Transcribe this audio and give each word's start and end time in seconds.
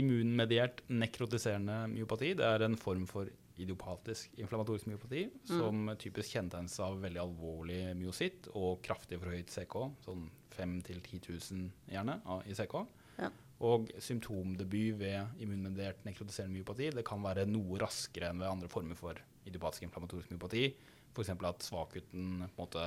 Immunmediert 0.00 0.84
nekrotiserende 0.88 1.82
myopati 1.92 2.32
det 2.38 2.46
er 2.48 2.64
en 2.64 2.78
form 2.80 3.04
for 3.10 3.28
idiopatisk 3.60 4.38
inflammatorisk 4.40 4.88
myopati 4.88 5.26
som 5.44 5.90
typisk 6.00 6.32
kjennetegnes 6.32 6.78
av 6.80 6.96
veldig 7.02 7.20
alvorlig 7.20 7.80
myositt 7.98 8.48
og 8.56 8.80
kraftig 8.84 9.18
forhøyet 9.20 9.52
CK, 9.52 9.76
sånn 10.06 10.24
5 10.56 10.78
000-10 10.88 11.20
000 11.52 11.92
gjerne 11.92 12.18
i 12.48 12.56
CK. 12.56 12.78
Ja. 13.20 13.28
Og 13.62 13.92
symptomdebut 14.02 14.96
ved 14.98 15.42
immunmediert 15.44 16.00
nekrotiserende 16.08 16.56
myopati 16.56 16.88
det 16.96 17.04
kan 17.06 17.22
være 17.22 17.44
noe 17.50 17.78
raskere 17.82 18.32
enn 18.32 18.40
ved 18.42 18.50
andre 18.50 18.72
former 18.72 18.98
for 18.98 19.20
idiopatisk 19.46 19.86
inflammatorisk 19.86 20.32
myopati. 20.32 20.64
F.eks. 21.12 21.28
at 21.28 21.66
svakuten 21.66 22.40
på 22.40 22.46
en 22.46 22.56
måte 22.56 22.86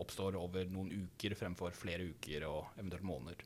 oppstår 0.00 0.38
over 0.40 0.64
noen 0.72 1.04
uker 1.04 1.36
fremfor 1.36 1.76
flere 1.76 2.08
uker 2.08 2.48
og 2.48 2.72
eventuelt 2.80 3.04
måneder. 3.04 3.44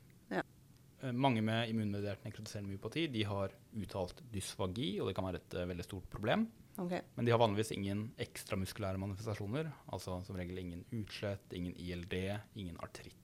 Eh, 1.01 1.13
Mange 1.13 1.43
med 1.45 1.69
immunmediert 1.71 2.23
nekrotiserende 2.25 2.71
myopati 2.71 3.07
de 3.11 3.25
har 3.27 3.53
uttalt 3.73 4.23
dysfagi, 4.33 4.93
og 5.01 5.09
det 5.09 5.17
kan 5.17 5.27
være 5.27 5.41
et 5.41 5.57
uh, 5.57 5.67
veldig 5.69 5.87
stort 5.87 6.09
problem. 6.13 6.47
Okay. 6.79 7.01
Men 7.17 7.27
de 7.27 7.33
har 7.33 7.41
vanligvis 7.41 7.73
ingen 7.75 8.07
ekstramuskulære 8.21 9.01
manifestasjoner. 9.01 9.69
Altså 9.91 10.21
som 10.25 10.37
regel 10.39 10.61
ingen 10.61 10.85
utslett, 10.95 11.51
ingen 11.53 11.75
ILD, 11.75 12.15
ingen 12.55 12.79
artritt. 12.79 13.17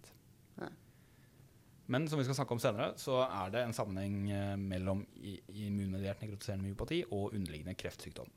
Men 1.88 2.04
som 2.12 2.20
vi 2.20 2.26
skal 2.28 2.36
snakke 2.36 2.52
om 2.52 2.60
senere, 2.60 2.90
så 3.00 3.22
er 3.24 3.52
det 3.54 3.62
en 3.64 3.76
sammenheng 3.76 4.18
eh, 4.36 4.58
mellom 4.60 5.06
immunmediert 5.16 6.20
nekrotiserende 6.20 6.68
myopati 6.68 7.00
og 7.06 7.32
underliggende 7.32 7.78
kreftsykdom. 7.80 8.28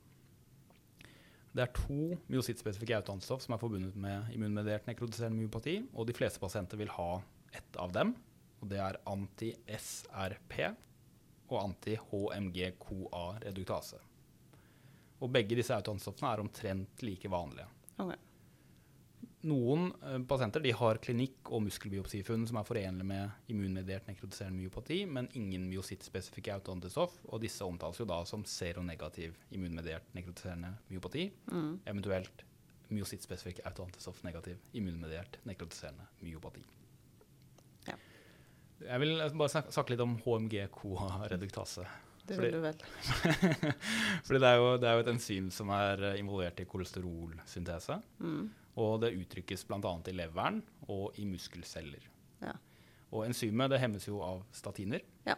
Det 1.51 1.65
er 1.65 1.73
to 1.75 2.15
myosittspesifikke 2.31 2.95
autoantistoff 3.01 3.43
som 3.43 3.57
er 3.57 3.59
forbundet 3.59 3.97
med 3.99 4.31
immunmediert 4.31 4.87
nekrotiserende 4.87 5.41
myopati, 5.41 5.81
og 5.91 6.07
de 6.07 6.15
fleste 6.15 6.39
pasienter 6.39 6.79
vil 6.79 6.93
ha 6.95 7.09
ett 7.51 7.75
av 7.75 7.91
dem. 7.91 8.15
Og 8.61 8.69
det 8.69 8.79
er 8.79 8.99
anti-SRP 9.09 10.57
og 11.51 11.57
anti-HMG-CoA 11.65 13.23
reduktase. 13.45 13.99
Og 15.21 15.29
begge 15.33 15.57
disse 15.57 15.73
autoantistoffene 15.75 16.31
er 16.33 16.41
omtrent 16.41 17.01
like 17.05 17.29
vanlige. 17.29 17.67
Okay. 18.01 18.17
Noen 19.49 19.87
uh, 20.03 20.19
pasienter 20.29 20.61
de 20.61 20.71
har 20.77 20.99
klinikk- 21.01 21.49
og 21.49 21.63
muskelbiopsifunn 21.65 22.43
som 22.49 22.59
er 22.61 22.65
forenlige 22.67 23.07
med 23.09 23.49
immunmediert 23.49 24.05
nekrotiserende 24.09 24.59
myopati, 24.61 24.99
men 25.09 25.29
ingen 25.37 25.65
myosittspesifikke 25.71 26.53
autoantistoff, 26.53 27.15
og 27.25 27.41
disse 27.41 27.65
omtales 27.65 27.97
jo 28.01 28.05
da 28.09 28.19
som 28.29 28.45
seronegativ 28.45 29.33
immunmediert 29.49 30.13
nekrotiserende 30.17 30.75
myopati, 30.91 31.31
Mm. 31.51 31.79
eventuelt 31.85 32.45
myosittspesifikk 32.91 33.63
autoantistoff 33.65 34.21
negativ 34.23 34.57
immunmediert 34.73 35.39
nekrotiserende 35.45 36.05
myopati. 36.21 36.61
Jeg 38.85 38.99
vil 39.03 39.17
bare 39.37 39.51
snak- 39.53 39.71
snakke 39.73 39.93
litt 39.93 40.03
om 40.03 40.15
HMG-CoA-reduktase. 40.25 41.85
Det 42.27 42.37
vil 42.39 42.53
du 42.53 42.59
vel. 42.63 42.77
Fordi 44.25 44.39
det 44.39 44.47
er, 44.47 44.57
jo, 44.61 44.67
det 44.79 44.87
er 44.87 44.97
jo 44.99 45.03
et 45.03 45.11
enzym 45.11 45.47
som 45.51 45.71
er 45.73 46.03
involvert 46.19 46.59
i 46.61 46.67
kolesterolsyntese. 46.69 47.97
Mm. 48.21 48.43
Og 48.81 48.93
det 49.03 49.13
uttrykkes 49.17 49.65
bl.a. 49.67 49.93
i 50.07 50.13
leveren 50.15 50.61
og 50.87 51.17
i 51.19 51.25
muskelceller. 51.27 52.05
Ja. 52.45 52.53
Og 53.11 53.25
enzymet 53.27 53.73
det 53.73 53.81
hemmes 53.83 54.05
jo 54.07 54.21
av 54.23 54.43
statiner. 54.55 55.03
Ja. 55.27 55.35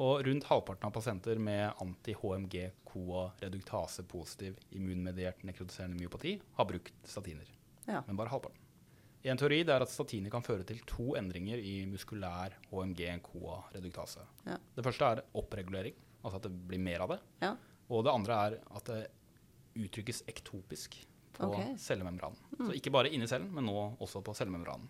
Og 0.00 0.22
rundt 0.28 0.46
halvparten 0.48 0.86
av 0.86 0.94
pasienter 0.94 1.40
med 1.42 1.72
anti-HMG-CoA 1.82 3.24
reduktase-positiv 3.42 4.60
immunmediert 4.78 5.42
nekrotiserende 5.48 5.98
myopati 5.98 6.36
har 6.60 6.68
brukt 6.70 6.94
statiner. 7.10 7.48
Ja. 7.88 8.04
Men 8.06 8.16
bare 8.20 8.30
halvparten. 8.32 8.59
En 9.22 9.36
teori 9.36 9.60
er 9.60 9.82
at 9.84 9.92
statiner 9.92 10.32
kan 10.32 10.44
føre 10.44 10.64
til 10.64 10.80
to 10.88 11.12
endringer 11.18 11.60
i 11.60 11.82
muskulær 11.88 12.54
HMG-CoA-reduktase. 12.70 14.22
Ja. 14.46 14.56
Det 14.76 14.84
første 14.86 15.10
er 15.10 15.22
oppregulering, 15.36 15.96
altså 16.22 16.40
at 16.40 16.46
det 16.48 16.52
blir 16.70 16.80
mer 16.80 17.04
av 17.04 17.12
det. 17.12 17.18
Ja. 17.42 17.52
Og 17.90 18.06
det 18.06 18.14
andre 18.14 18.38
er 18.46 18.56
at 18.78 18.88
det 18.88 19.00
uttrykkes 19.80 20.24
ektopisk 20.30 20.96
på 21.36 21.50
okay. 21.50 21.74
cellemembranen. 21.78 22.40
Så 22.56 22.72
ikke 22.76 22.92
bare 22.94 23.12
inni 23.12 23.28
cellen, 23.28 23.52
men 23.54 23.68
nå 23.68 23.76
også 24.00 24.22
på 24.24 24.34
cellemembranen. 24.36 24.88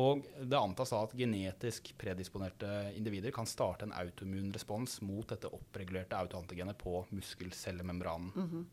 Og 0.00 0.24
det 0.40 0.56
antas 0.56 0.94
da 0.94 1.02
at 1.04 1.12
genetisk 1.16 1.90
predisponerte 2.00 2.68
individer 2.96 3.34
kan 3.36 3.48
starte 3.48 3.84
en 3.84 3.92
autoimmun 3.92 4.48
respons 4.54 5.02
mot 5.04 5.28
dette 5.28 5.50
oppregulerte 5.52 6.16
autoantigenet 6.16 6.78
på 6.80 7.02
muskelcellemembranen. 7.12 8.64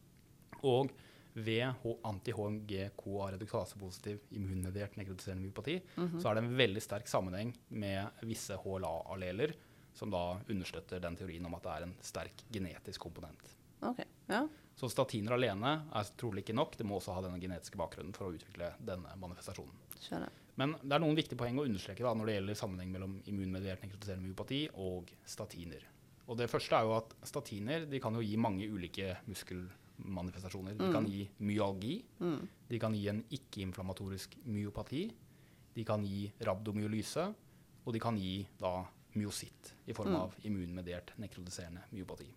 Og 0.64 0.94
ved 1.34 1.74
anti-HMG-CoA-reduktasepositiv 2.10 4.18
immunmediert 4.38 4.94
nekrotiserende 5.00 5.44
myopati, 5.46 5.76
så 6.20 6.26
er 6.30 6.34
det 6.36 6.44
en 6.44 6.60
veldig 6.60 6.82
sterk 6.84 7.08
sammenheng 7.12 7.50
med 7.70 8.00
visse 8.28 8.54
HLA-alleler, 8.64 9.50
som 9.94 10.08
da 10.14 10.24
understøtter 10.50 10.98
den 11.04 11.16
teorien 11.20 11.46
om 11.46 11.56
at 11.58 11.66
det 11.66 11.72
er 11.76 11.82
en 11.88 11.96
sterk 12.06 12.38
genetisk 12.54 13.00
komponent. 13.08 13.44
Ok. 13.86 14.00
Ja. 14.30 14.42
Så 14.80 14.86
statiner 14.92 15.34
alene 15.36 15.72
er 15.92 16.04
trolig 16.20 16.42
ikke 16.46 16.56
nok, 16.56 16.78
det 16.80 16.86
må 16.88 16.94
også 17.00 17.16
ha 17.18 17.22
denne 17.26 17.42
genetiske 17.42 17.80
bakgrunnen 17.80 18.16
for 18.16 18.24
å 18.30 18.36
utvikle 18.36 18.68
denne 18.80 19.10
manifestasjonen. 19.20 19.76
Skjønner. 20.00 20.32
Men 20.60 20.70
det 20.80 20.96
er 20.96 21.02
noen 21.04 21.16
viktige 21.16 21.40
poeng 21.40 21.60
å 21.60 21.66
understreke 21.68 22.04
da, 22.04 22.14
når 22.16 22.26
det 22.28 22.36
gjelder 22.38 22.60
sammenheng 22.60 22.92
mellom 22.92 23.14
immunmediert 23.32 23.82
nekrotiserende 23.84 24.28
myopati 24.28 24.62
og 24.84 25.12
statiner. 25.28 25.84
Og 26.30 26.38
det 26.40 26.50
første 26.52 26.78
er 26.78 26.84
jo 26.86 26.94
at 27.00 27.10
statiner 27.28 27.80
de 27.90 28.00
kan 28.04 28.16
jo 28.16 28.24
gi 28.24 28.36
mange 28.40 28.68
ulike 28.70 29.16
muskelmanifestasjoner. 30.00 30.78
De 30.78 30.92
kan 30.94 31.06
gi 31.08 31.30
myalgi, 31.40 32.04
Mm. 32.20 32.48
de 32.70 32.80
kan 32.80 32.94
gi 32.94 33.08
en 33.10 33.24
ikke-inflammatorisk 33.30 34.38
myopati, 34.46 35.12
de 35.76 35.84
kan 35.86 36.04
gi 36.04 36.32
rabdomyolyse, 36.42 37.34
og 37.86 37.94
de 37.94 38.00
kan 38.00 38.18
gi 38.18 38.48
da 38.60 38.86
myositt 39.16 39.74
i 39.88 39.94
form 39.94 40.16
av 40.16 40.36
immunmediert 40.44 41.14
nekrotiserende 41.18 41.82
myopati. 41.92 42.28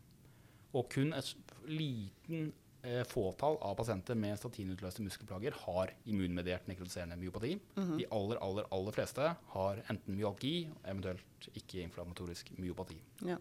Og 0.74 0.88
kun 0.90 1.12
et 1.12 1.34
liten 1.68 2.52
eh, 2.84 3.04
fåtall 3.04 3.58
av 3.62 3.76
pasienter 3.76 4.14
med 4.16 4.36
statinutløste 4.38 5.02
muskelplager 5.02 5.52
har 5.52 5.92
immunmediert 6.06 6.66
nekrotiserende 6.66 7.16
myopati. 7.16 7.60
De 7.76 8.06
aller, 8.10 8.36
aller, 8.42 8.64
aller 8.72 8.92
fleste 8.92 9.36
har 9.52 9.76
enten 9.88 10.16
myalgi, 10.16 10.68
eventuelt 10.84 11.48
ikke-inflammatorisk 11.54 12.50
myopati. 12.58 12.96
Ja. 13.24 13.36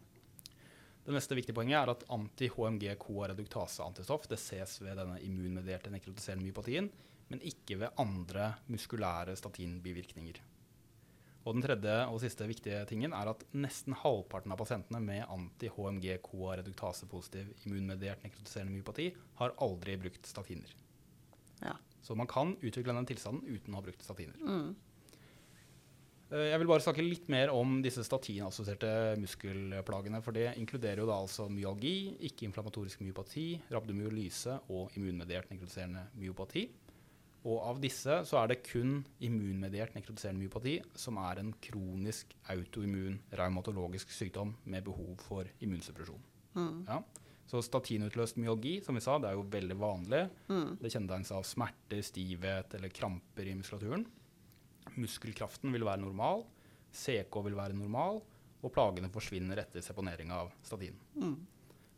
Det 1.02 1.14
neste 1.16 1.38
viktige 1.38 1.58
poenget 1.58 1.80
er 1.80 1.90
at 1.96 2.06
anti-HMG-CoA-reduktase-antistoff 2.14 4.24
det 4.30 4.40
ses 4.42 4.72
ved 4.84 4.94
denne 5.02 5.18
immunmedierte 5.26 5.90
nekrotiserende 5.94 6.46
myopatien, 6.46 6.88
men 7.32 7.46
ikke 7.48 7.76
ved 7.82 7.90
andre 8.02 8.46
muskulære 8.70 9.34
statinbivirkninger. 9.40 10.38
Og 11.42 11.56
den 11.56 11.64
tredje 11.66 11.94
og 12.06 12.20
siste 12.22 12.46
viktige 12.46 12.84
tingen 12.90 13.14
er 13.18 13.32
at 13.32 13.42
nesten 13.58 13.96
halvparten 13.98 14.52
av 14.54 14.60
pasientene 14.62 15.00
med 15.02 15.24
anti-HMG-CoA-reduktase-positiv 15.26 17.46
immunmediert 17.66 18.22
nekrotiserende 18.26 18.74
myopati 18.76 19.08
har 19.40 19.56
aldri 19.66 19.96
brukt 20.04 20.24
statiner. 20.30 20.72
Ja. 21.64 21.74
Så 22.06 22.12
man 22.18 22.30
kan 22.30 22.48
utvikle 22.62 22.94
den 22.94 23.10
tilstanden 23.10 23.48
uten 23.50 23.74
å 23.74 23.78
ha 23.80 23.86
brukt 23.88 24.04
statiner. 24.06 24.38
Mm. 24.38 24.76
Eh, 26.32 26.48
Jeg 26.52 26.60
vil 26.62 26.70
bare 26.70 26.84
snakke 26.84 27.04
litt 27.04 27.28
mer 27.32 27.52
om 27.52 27.82
disse 27.84 28.04
statinassosierte 28.08 29.18
muskelplagene. 29.20 30.22
For 30.24 30.36
det 30.36 30.54
inkluderer 30.58 31.04
jo 31.04 31.10
da 31.10 31.20
altså 31.20 31.50
myalgi, 31.52 32.16
ikke-inflammatorisk 32.32 33.04
myopati, 33.04 33.48
rabdomyolyse 33.72 34.62
og 34.72 34.96
immunmediert 34.96 35.52
nekrotiserende 35.52 36.08
myopati. 36.16 36.70
Og 37.42 37.58
av 37.66 37.80
disse 37.82 38.20
så 38.30 38.38
er 38.38 38.52
det 38.52 38.62
kun 38.68 39.00
immunmediert 39.26 39.96
nekrotiserende 39.98 40.44
myopati 40.44 40.76
som 40.94 41.18
er 41.18 41.42
en 41.42 41.50
kronisk 41.58 42.36
autoimmun 42.54 43.18
raumatologisk 43.34 44.14
sykdom 44.14 44.54
med 44.70 44.86
behov 44.86 45.18
for 45.26 45.50
immunsuppresjon. 45.66 46.22
Mm. 46.54 46.86
Ja. 46.86 47.02
Så 47.50 47.64
statinutløst 47.66 48.38
myalgi, 48.40 48.78
som 48.86 48.96
vi 48.96 49.02
sa, 49.04 49.18
det 49.20 49.32
er 49.32 49.36
jo 49.36 49.50
veldig 49.52 49.76
vanlig. 49.82 50.22
Mm. 50.48 50.78
Det 50.80 50.92
kjennetegnes 50.94 51.34
av 51.36 51.44
smerter, 51.50 52.06
stivhet 52.06 52.78
eller 52.78 52.94
kramper 52.94 53.50
i 53.50 53.58
muskulaturen. 53.58 54.06
Muskelkraften 55.00 55.72
vil 55.74 55.86
være 55.88 56.04
normal, 56.04 56.44
CK 56.92 57.38
vil 57.46 57.56
være 57.58 57.78
normal, 57.78 58.22
og 58.62 58.74
plagene 58.74 59.10
forsvinner 59.14 59.62
etter 59.64 59.84
seponering 59.86 60.32
av 60.36 60.52
statin. 60.66 60.98
Mm. 61.18 61.36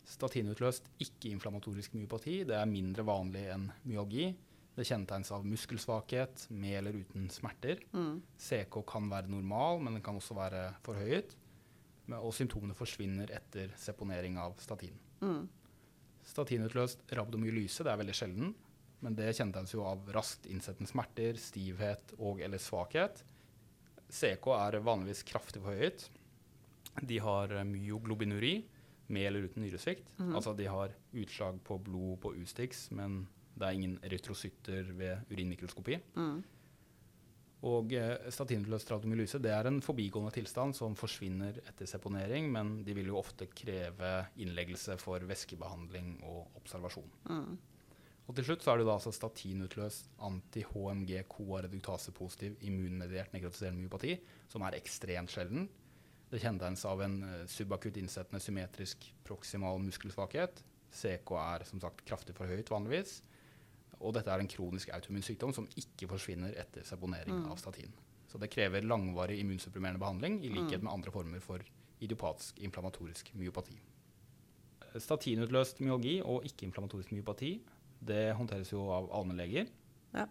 Statinutløst 0.07 0.89
ikke-inflammatorisk 1.03 1.95
myopati 1.95 2.41
det 2.47 2.57
er 2.59 2.69
mindre 2.69 3.05
vanlig 3.07 3.45
enn 3.53 3.69
myalgi. 3.87 4.33
Det 4.73 4.85
kjennetegnes 4.87 5.29
av 5.35 5.45
muskelsvakhet 5.45 6.47
med 6.57 6.77
eller 6.79 6.97
uten 7.03 7.27
smerter. 7.31 7.83
Mm. 7.93 8.17
CK 8.41 8.79
kan 8.89 9.09
være 9.11 9.31
normal, 9.31 9.83
men 9.83 9.97
den 9.97 10.05
kan 10.05 10.17
også 10.17 10.37
være 10.37 10.65
forhøyet. 10.85 11.35
Og 12.19 12.33
symptomene 12.35 12.75
forsvinner 12.75 13.31
etter 13.31 13.71
seponering 13.79 14.39
av 14.41 14.57
statin. 14.63 14.95
Mm. 15.23 15.45
Statinutløst 16.27 17.03
rabdomyolyse 17.15 17.85
det 17.85 17.91
er 17.93 17.99
veldig 18.01 18.15
sjelden, 18.17 18.53
men 19.03 19.15
det 19.17 19.33
kjennetegnes 19.35 19.75
jo 19.75 19.83
av 19.87 20.07
raskt 20.15 20.47
innsettende 20.49 20.89
smerter, 20.89 21.39
stivhet 21.41 22.15
og 22.17 22.41
eller 22.43 22.61
svakhet. 22.61 23.23
CK 24.13 24.47
er 24.55 24.79
vanligvis 24.85 25.25
kraftig 25.27 25.63
forhøyet. 25.63 26.07
De 27.01 27.19
har 27.23 27.51
eh, 27.51 27.67
myoglobinuri 27.67 28.55
med 29.13 29.27
eller 29.27 29.49
uten 29.49 29.65
nyresvikt. 29.65 30.13
Altså 30.31 30.53
de 30.57 30.69
har 30.71 30.93
utslag 31.11 31.59
på 31.65 31.77
blod 31.83 32.21
på 32.23 32.33
Ustix, 32.39 32.87
men 32.95 33.25
det 33.53 33.67
er 33.67 33.77
ingen 33.77 33.97
erytrocytter 34.05 34.93
ved 34.97 35.33
urinmikroskopi. 35.33 35.99
Mm. 36.15 36.39
Og 37.63 37.93
eh, 37.95 38.27
rhabdomyolyse 38.27 39.39
det 39.43 39.53
er 39.55 39.69
en 39.69 39.79
forbigående 39.83 40.33
tilstand 40.35 40.75
som 40.75 40.97
forsvinner 40.99 41.61
etter 41.63 41.87
seponering, 41.87 42.49
men 42.51 42.81
de 42.83 42.95
vil 42.97 43.11
jo 43.11 43.19
ofte 43.21 43.47
kreve 43.55 44.15
innleggelse 44.43 44.97
for 44.99 45.23
væskebehandling 45.29 46.17
og 46.27 46.59
observasjon. 46.59 47.13
Mm. 47.29 47.53
Og 48.27 48.35
til 48.37 48.45
slutt 48.47 48.63
så 48.63 48.71
er 48.71 48.77
det 48.79 48.87
da 48.87 48.93
altså 48.95 49.11
statinutløst 49.11 50.05
anti-HMG-CoA-reduktase-positiv 50.23 52.51
immunmediert 52.63 53.33
nekrotiserende 53.35 53.81
myopati, 53.83 54.13
som 54.51 54.61
er 54.63 54.77
ekstremt 54.77 55.31
sjelden. 55.33 55.63
Det 56.31 56.39
kjennetegnes 56.41 56.85
av 56.89 57.01
en 57.05 57.15
eh, 57.27 57.43
subakutt 57.51 57.97
innsettende 57.99 58.41
symmetrisk 58.41 58.97
proksimal 59.27 59.75
muskelsvakhet. 59.83 60.53
CK 60.93 61.29
er 61.41 61.59
som 61.67 61.81
sagt 61.83 62.05
kraftig 62.07 62.35
forhøyet 62.37 62.71
vanligvis. 62.71 63.11
Og 63.99 64.13
dette 64.15 64.31
er 64.33 64.39
en 64.41 64.49
kronisk 64.49 64.89
autoimmun 64.95 65.25
sykdom 65.25 65.53
som 65.55 65.67
ikke 65.79 66.07
forsvinner 66.11 66.51
etter 66.59 66.83
seponering 66.87 67.35
Mm. 67.43 67.51
av 67.51 67.57
statin. 67.57 67.91
Så 68.27 68.37
det 68.39 68.49
krever 68.49 68.81
langvarig 68.81 69.39
immunsupprimerende 69.39 69.99
behandling, 69.99 70.43
i 70.43 70.49
likhet 70.49 70.81
med 70.81 70.91
andre 70.93 71.11
former 71.11 71.39
for 71.39 71.59
idiopatisk 72.01 72.59
inflammatorisk 72.59 73.31
myopati. 73.35 73.79
Statinutløst 74.97 75.79
myologi 75.81 76.21
og 76.21 76.43
ikke-inflammatorisk 76.45 77.11
myopati 77.11 77.61
det 78.07 78.33
håndteres 78.37 78.73
jo 78.73 78.85
av 78.93 79.09
allmennleger. 79.15 79.69
Ja. 80.13 80.27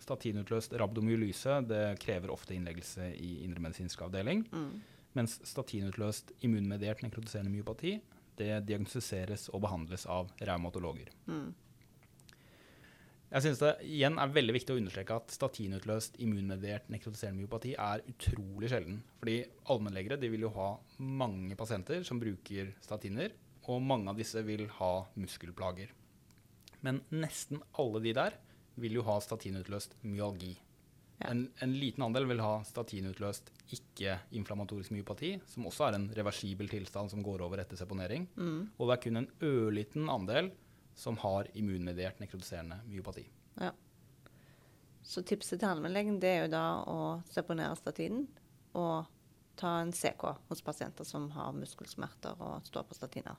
Statinutløst 0.00 0.72
rabdomyolyse 0.80 1.60
det 1.68 1.84
krever 2.02 2.32
ofte 2.32 2.56
innleggelse 2.56 3.10
i 3.16 3.40
indremedisinsk 3.44 4.06
avdeling. 4.06 4.46
Mm. 4.52 4.72
Mens 5.18 5.40
statinutløst 5.48 6.32
immunmediert 6.46 7.02
nekrotiserende 7.04 7.52
myopati 7.52 7.98
det 8.40 8.62
diagnostiseres 8.68 9.48
og 9.52 9.64
behandles 9.66 10.06
av 10.08 10.30
reumatologer. 10.40 11.10
Mm. 11.28 11.50
Jeg 13.30 13.44
synes 13.44 13.60
det 13.62 13.70
igjen 13.86 14.16
er 14.18 14.32
veldig 14.34 14.54
viktig 14.56 14.74
å 14.74 14.80
understreke 14.80 15.16
at 15.20 15.30
statinutløst 15.30 16.16
immunmediert 16.22 16.88
nekrotiserende 16.90 17.38
myopati 17.38 17.76
er 17.78 18.02
utrolig 18.10 18.72
sjelden. 18.72 18.96
Fordi 19.20 19.36
allmennlegere 19.70 20.18
de 20.18 20.32
vil 20.32 20.48
jo 20.48 20.50
ha 20.56 20.72
mange 20.98 21.54
pasienter 21.58 22.02
som 22.06 22.18
bruker 22.22 22.72
statiner, 22.82 23.30
og 23.70 23.84
mange 23.86 24.10
av 24.10 24.18
disse 24.18 24.42
vil 24.42 24.64
ha 24.80 24.92
muskelplager. 25.14 25.92
Men 26.86 27.02
nesten 27.12 27.62
alle 27.78 28.02
de 28.04 28.14
der 28.16 28.36
vil 28.80 28.96
jo 28.98 29.04
ha 29.06 29.18
statinutløst 29.20 29.96
myalgi. 30.06 30.54
Ja. 31.20 31.34
En, 31.34 31.44
en 31.60 31.74
liten 31.76 32.04
andel 32.06 32.24
vil 32.30 32.40
ha 32.40 32.62
statinutløst 32.64 33.50
ikke-inflammatorisk 33.76 34.94
myopati, 34.94 35.34
som 35.50 35.68
også 35.68 35.90
er 35.90 35.98
en 35.98 36.08
reversibel 36.16 36.70
tilstand 36.72 37.12
som 37.12 37.24
går 37.24 37.44
over 37.44 37.60
etter 37.60 37.76
seponering. 37.76 38.24
Mm. 38.40 38.70
Og 38.78 38.88
det 38.88 38.96
er 38.96 39.02
kun 39.04 39.20
en 39.20 39.30
ørliten 39.44 40.08
andel 40.08 40.48
som 40.96 41.20
har 41.20 41.48
immunmediert 41.54 42.22
nekrotiserende 42.22 42.80
myopati. 42.88 43.26
Ja. 43.60 43.74
Så 45.02 45.22
tipset 45.26 45.60
til 45.60 45.68
allmennlegen 45.68 46.20
det 46.22 46.30
er 46.30 46.42
jo 46.44 46.52
da 46.52 46.64
å 46.88 46.98
seponere 47.28 47.76
statinen 47.76 48.26
og 48.78 49.08
ta 49.60 49.80
en 49.82 49.92
CK 49.92 50.24
hos 50.48 50.62
pasienter 50.64 51.04
som 51.04 51.28
har 51.34 51.52
muskelsmerter 51.56 52.40
og 52.40 52.64
står 52.68 52.86
på 52.88 52.96
statiner. 52.96 53.36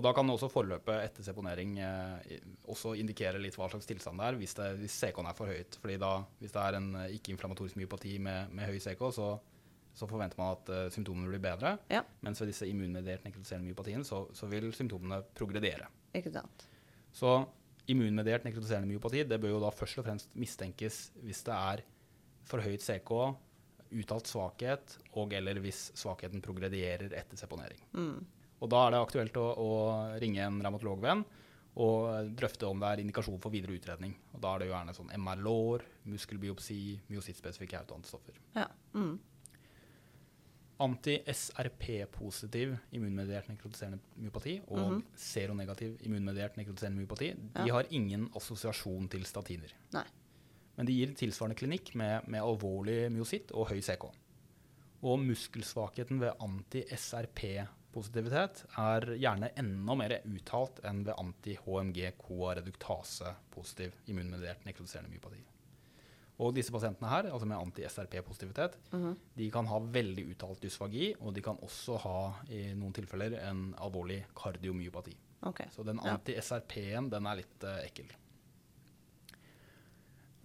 Og 0.00 0.04
da 0.06 0.14
kan 0.16 0.32
også 0.32 0.48
forløpet 0.48 1.02
etter 1.04 1.24
seponering 1.26 1.74
eh, 1.84 2.38
også 2.72 2.94
indikere 2.96 3.40
litt 3.42 3.58
hva 3.60 3.66
slags 3.68 3.84
tilstand 3.84 4.16
det 4.16 4.30
er, 4.30 4.38
hvis, 4.40 4.54
det, 4.56 4.68
hvis 4.80 4.94
CK-en 4.96 5.28
er 5.28 5.36
for 5.36 5.52
høyt. 5.52 5.76
Fordi 5.82 5.98
da, 6.00 6.14
hvis 6.40 6.54
det 6.54 6.62
er 6.62 6.78
en 6.78 6.86
eh, 7.02 7.10
ikke-inflammatorisk 7.18 7.76
myopati 7.76 8.14
med, 8.24 8.54
med 8.56 8.70
høy 8.70 8.78
CK, 8.80 9.04
så, 9.12 9.28
så 9.92 10.08
forventer 10.08 10.40
man 10.40 10.54
at 10.54 10.72
uh, 10.72 10.86
symptomene 10.94 11.28
blir 11.28 11.44
bedre. 11.44 11.74
Ja. 11.92 12.00
Mens 12.24 12.40
ved 12.40 12.48
disse 12.48 12.70
immunmediert 12.70 13.28
nekrotiserende 13.28 13.68
myopatiene 13.68 14.08
så, 14.08 14.22
så 14.32 14.48
vil 14.48 14.70
symptomene 14.72 15.20
progredere. 15.36 15.90
Ikke 16.16 16.32
sant? 16.32 16.64
Så 17.12 17.36
immunmediert 17.92 18.48
nekrotiserende 18.48 18.88
myopati 18.88 19.26
det 19.28 19.42
bør 19.42 19.58
jo 19.58 19.62
da 19.66 19.74
først 19.74 20.00
og 20.00 20.08
fremst 20.08 20.32
mistenkes 20.40 21.02
hvis 21.26 21.44
det 21.44 21.60
er 21.60 21.84
for 22.48 22.64
høyt 22.64 22.88
CK, 22.88 23.16
uttalt 24.00 24.32
svakhet, 24.32 24.96
og 25.20 25.36
eller 25.36 25.60
hvis 25.60 25.90
svakheten 25.98 26.40
progredierer 26.40 27.12
etter 27.20 27.36
seponering. 27.36 27.84
Mm. 27.92 28.20
Og 28.60 28.68
da 28.68 28.86
er 28.86 28.90
det 28.92 29.00
aktuelt 29.00 29.36
å, 29.40 29.46
å 29.56 30.18
ringe 30.20 30.42
en 30.44 30.60
revmatologvenn 30.60 31.24
og 31.80 32.34
drøfte 32.36 32.66
om 32.68 32.80
det 32.82 32.88
er 32.90 33.00
indikasjon 33.04 33.40
for 33.40 33.50
videre 33.54 33.72
utredning. 33.78 34.14
Og 34.34 34.40
da 34.42 34.54
er 34.54 34.58
det 34.58 34.66
jo 34.68 34.74
gjerne 34.74 34.94
sånn 34.96 35.12
MR-lår, 35.16 35.84
muskelbiopsi, 36.12 36.80
myosittspesifikke 37.08 37.78
autoantistoffer. 37.80 38.34
Ja. 38.58 38.66
Mm. 38.92 39.18
Anti-SRP-positiv 41.30 42.74
immunmediert 42.96 43.48
nekrotiserende 43.50 43.98
myopati 44.16 44.60
og 44.68 44.78
Mhm. 44.92 45.02
seronegativ 45.14 45.98
immunmediert 46.06 46.56
nekrotiserende 46.56 47.00
myopati 47.00 47.34
de 47.54 47.66
Ja. 47.66 47.74
har 47.74 47.84
ingen 47.90 48.28
assosiasjon 48.34 49.08
til 49.08 49.24
statiner. 49.24 49.72
Nei. 49.92 50.04
Men 50.76 50.86
de 50.86 50.92
gir 50.92 51.14
tilsvarende 51.14 51.56
klinikk 51.56 51.94
med, 51.94 52.26
med 52.28 52.40
alvorlig 52.40 53.10
myositt 53.12 53.52
og 53.52 53.68
høy 53.68 53.80
CK. 53.80 54.10
Og 55.02 55.18
muskelsvakheten 55.18 56.18
ved 56.20 56.34
anti-SRP-positivitet 57.90 58.60
er 58.78 59.02
gjerne 59.18 59.48
enda 59.58 59.94
mer 59.98 60.12
uttalt 60.24 60.78
enn 60.86 61.00
ved 61.06 61.14
anti-HMG-KA-reduktase-positiv 61.18 63.92
immunmediert 64.06 64.64
nekrotiserende 64.66 65.10
myopati. 65.10 65.42
Og 66.40 66.54
disse 66.56 66.72
pasientene 66.72 67.08
her, 67.10 67.26
altså 67.32 67.46
med 67.46 67.58
anti-SRP-positivitet, 67.58 68.76
Mhm. 68.92 69.16
de 69.36 69.50
kan 69.50 69.66
ha 69.66 69.78
veldig 69.78 70.30
uttalt 70.30 70.60
dysfagi, 70.62 71.14
og 71.20 71.34
de 71.34 71.42
kan 71.42 71.56
også 71.58 71.96
ha 71.98 72.32
i 72.48 72.72
noen 72.74 72.92
tilfeller 72.92 73.32
en 73.50 73.74
alvorlig 73.74 74.24
kardiomyopati. 74.34 75.16
Okay. 75.42 75.66
Så 75.70 75.82
den 75.84 75.98
anti-SRP-en, 75.98 77.10
den 77.10 77.26
er 77.26 77.34
litt 77.36 77.64
uh, 77.64 77.78
ekkel. 77.84 78.06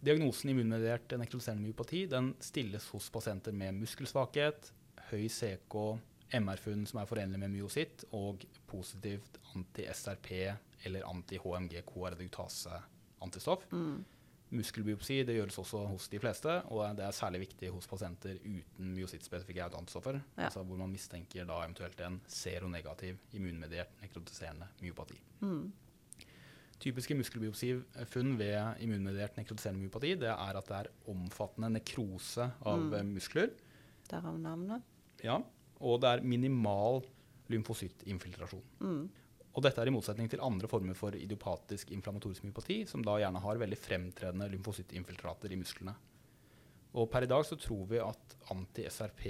Diagnosen 0.04 0.50
immunmediert 0.50 1.08
nekrotiserende 1.18 1.64
myopati 1.64 2.06
den 2.08 2.36
stilles 2.40 2.90
hos 2.90 3.10
pasienter 3.10 3.52
med 3.54 3.74
muskelsvakhet, 3.74 4.72
høy 5.10 5.28
CK, 5.30 6.00
MR-funn 6.34 6.86
som 6.88 7.00
er 7.02 7.06
forenlig 7.06 7.40
med 7.40 7.50
myositt, 7.54 8.06
og 8.14 8.46
positivt 8.68 9.38
anti-SRP 9.56 10.56
eller 10.86 11.02
anti-HMG-CoA-reduktase-antistoff. 11.04 13.66
Mm. 13.72 14.04
Muskelbiopsi 14.56 15.24
det 15.26 15.36
gjøres 15.40 15.58
også 15.60 15.80
hos 15.90 16.06
de 16.12 16.20
fleste, 16.22 16.52
og 16.72 16.96
det 16.98 17.06
er 17.08 17.12
særlig 17.18 17.40
viktig 17.48 17.70
hos 17.74 17.88
pasienter 17.90 18.36
uten 18.46 18.92
myosittspesifikke 18.96 19.64
autoantistoffer, 19.66 20.20
Ja. 20.38 20.44
altså 20.46 20.64
hvor 20.64 20.78
man 20.78 20.92
mistenker 20.92 21.46
da 21.46 21.54
eventuelt 21.64 22.00
en 22.02 22.22
seronegativ 22.28 23.18
immunmediert 23.34 23.90
nekrotiserende 24.02 24.68
myopati. 24.82 25.20
Mm. 25.42 25.72
Typiske 26.80 27.16
muskelbiopsifunn 27.16 28.38
ved 28.38 28.76
immunmediert 28.84 29.38
nekrotiserende 29.38 29.82
myopati 29.82 30.16
det 30.20 30.30
er 30.30 30.56
at 30.58 30.68
det 30.68 30.76
er 30.78 30.88
omfattende 31.10 31.70
nekrose 31.70 32.52
av 32.66 32.80
Mm. 32.80 33.14
muskler, 33.16 33.50
Derav 34.10 34.38
navnet. 34.38 34.82
ja, 35.24 35.40
og 35.82 36.02
det 36.04 36.12
er 36.12 36.26
minimal 36.26 37.02
lymfocyttinfiltrasjon. 37.52 38.66
Mm. 38.82 39.06
Og 39.56 39.64
dette 39.64 39.80
er 39.80 39.88
i 39.88 39.94
motsetning 39.96 40.28
til 40.32 40.44
andre 40.44 40.68
former 40.68 40.98
for 40.98 41.16
idiopatisk 41.16 41.92
inflammatorisk 41.96 42.44
myopati, 42.44 42.82
som 42.90 43.04
da 43.06 43.16
gjerne 43.22 43.44
har 43.44 43.62
veldig 43.62 43.78
fremtredende 43.80 44.50
lymfocyttinfiltrater 44.52 45.54
i 45.56 45.60
musklene. 45.60 45.94
Og 46.96 47.10
per 47.12 47.26
i 47.26 47.30
dag 47.30 47.44
så 47.48 47.56
tror 47.60 47.86
vi 47.90 47.98
at 48.00 48.36
anti-SRP 48.54 49.24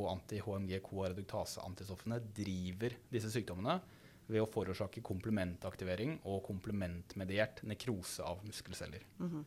og 0.00 0.06
anti-HMG-CoA-reduktase-antistoffene 0.16 2.18
driver 2.34 2.96
disse 3.14 3.30
sykdommene 3.30 3.76
ved 4.26 4.42
å 4.42 4.50
forårsake 4.50 5.02
komplementaktivering 5.06 6.16
og 6.30 6.42
komplementmediert 6.46 7.62
nekrose 7.68 8.22
av 8.26 8.38
muskelceller. 8.46 9.02
Mhm. 9.18 9.44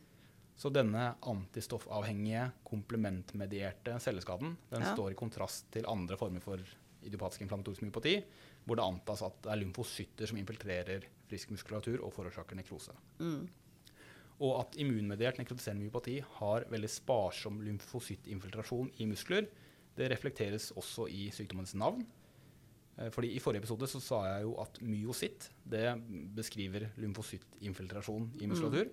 Så 0.56 0.70
denne 0.72 1.10
antistoffavhengige, 1.28 2.46
komplementmedierte 2.64 3.98
celleskaden 4.00 4.56
den 4.70 4.82
Ja. 4.82 4.94
står 4.94 5.12
i 5.12 5.14
kontrast 5.14 5.70
til 5.70 5.84
andre 5.86 6.16
former 6.16 6.40
for 6.40 6.58
idiopatisk 7.04 7.42
inflammatorisk 7.42 7.82
myopati, 7.82 8.24
hvor 8.64 8.76
det 8.76 8.84
antas 8.84 9.22
at 9.22 9.36
det 9.42 9.52
er 9.52 9.60
lymfocytter 9.62 10.26
som 10.26 10.38
infiltrerer 10.38 11.04
frisk 11.28 11.50
muskulatur 11.50 12.02
og 12.02 12.12
forårsaker 12.12 12.56
nekrose. 12.56 12.92
Mm. 13.20 13.48
Og 14.40 14.60
at 14.60 14.76
immunmediert 14.76 15.38
nekrotiserende 15.38 15.84
myopati 15.84 16.20
har 16.40 16.64
veldig 16.64 16.88
sparsom 16.90 17.60
lymfocyttinfiltrasjon 17.62 18.90
i 18.98 19.06
muskler, 19.06 19.46
det 19.96 20.10
reflekteres 20.10 20.72
også 20.76 21.06
i 21.08 21.30
sykdommens 21.30 21.74
navn. 21.74 22.04
Eh, 22.98 23.10
Fordi 23.10 23.34
I 23.34 23.38
forrige 23.40 23.62
episode 23.62 23.86
så 23.88 24.00
sa 24.00 24.24
jeg 24.24 24.42
jo 24.42 24.56
at 24.60 24.80
myositt 24.80 25.50
det 25.68 25.94
beskriver 26.34 26.90
lymfocyttinfiltrasjon 26.96 28.30
i 28.40 28.46
muskulatur. 28.46 28.90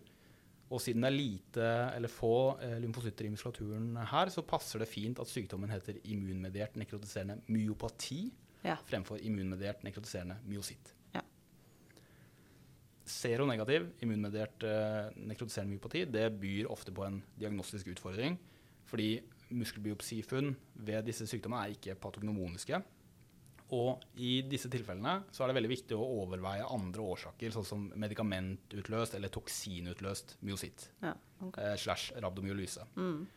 Og 0.74 0.82
siden 0.82 1.06
det 1.06 1.10
er 1.12 1.16
lite 1.16 1.66
eller 1.94 2.10
få 2.10 2.34
eh, 2.66 2.80
lymfocytter 2.82 3.28
i 3.28 3.34
muskulaturen 3.34 3.92
her, 4.10 4.32
så 4.34 4.42
passer 4.48 4.82
det 4.82 4.90
fint 4.90 5.20
at 5.22 5.30
sykdommen 5.30 5.70
heter 5.70 6.00
immunmediert 6.10 6.80
nekrotiserende 6.82 7.40
myopati 7.54 8.24
Ja. 8.64 8.78
fremfor 8.88 9.20
immunmediert 9.22 9.84
nekrotiserende 9.84 10.38
myositt. 10.48 10.94
Ja. 11.14 11.22
Seronegativ 13.06 13.90
immunmediert 14.02 14.64
eh, 14.64 15.12
nekrotiserende 15.28 15.76
myopati 15.76 16.06
det 16.08 16.30
byr 16.40 16.70
ofte 16.72 16.94
på 16.96 17.04
en 17.06 17.22
diagnostisk 17.40 17.92
utfordring, 17.92 18.40
fordi 18.88 19.18
muskelbiopsifunn 19.54 20.56
ved 20.88 21.04
disse 21.06 21.28
sykdommene 21.28 21.68
er 21.68 21.76
ikke 21.76 21.96
patognomoniske. 22.02 22.80
Og 23.74 24.04
i 24.20 24.42
disse 24.46 24.70
tilfellene 24.72 25.24
så 25.34 25.44
er 25.44 25.50
det 25.50 25.58
veldig 25.58 25.72
viktig 25.72 25.98
å 25.98 26.08
overveie 26.24 26.66
andre 26.76 27.06
årsaker, 27.14 27.54
sånn 27.56 27.68
som 27.68 27.86
medikamentutløst 28.00 29.16
eller 29.18 29.32
toksinutløst 29.34 30.38
myositt. 30.46 30.90
Ja. 31.04 31.16
Eh, 31.58 31.76
slash 31.78 32.12
rabdomyolyse. 32.22 32.86
Mm. 32.96 33.28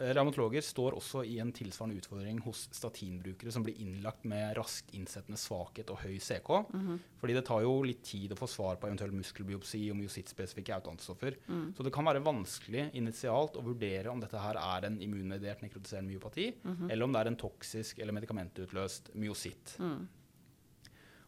Eh, 0.00 0.10
Revmatologer 0.12 0.60
står 0.60 0.92
også 0.98 1.22
i 1.24 1.38
en 1.40 1.50
tilsvarende 1.52 1.96
utfordring 1.96 2.40
hos 2.44 2.66
statinbrukere 2.76 3.50
som 3.54 3.62
blir 3.64 3.78
innlagt 3.80 4.24
med 4.28 4.54
raskt 4.58 4.92
innsettende 4.92 5.38
svakhet 5.40 5.88
og 5.90 5.98
høy 6.04 6.18
CK. 6.20 6.50
Mhm. 6.74 6.98
Fordi 7.22 7.32
det 7.38 7.44
tar 7.46 7.62
jo 7.62 7.82
litt 7.82 8.02
tid 8.04 8.32
å 8.32 8.36
få 8.36 8.46
svar 8.48 8.76
på 8.76 8.86
eventuell 8.90 9.12
muskelbiopsi 9.16 9.90
og 9.90 9.96
myosittspesifikke 9.96 10.74
autoantistoffer. 10.76 11.36
Mm. 11.48 11.72
Så 11.76 11.82
det 11.86 11.92
kan 11.94 12.04
være 12.04 12.20
vanskelig 12.22 12.90
initialt 12.92 13.56
å 13.56 13.62
vurdere 13.64 14.08
om 14.12 14.20
dette 14.20 14.36
her 14.38 14.56
er 14.60 14.86
en 14.90 14.98
immunmediert 15.00 15.62
nekrotiserende 15.62 16.12
myopati, 16.12 16.52
Mhm. 16.64 16.90
eller 16.90 17.04
om 17.04 17.12
det 17.12 17.20
er 17.20 17.26
en 17.28 17.36
toksisk 17.36 17.98
eller 18.00 18.12
medikamentutløst 18.12 19.14
myositt. 19.14 19.78
Mm. 19.78 20.08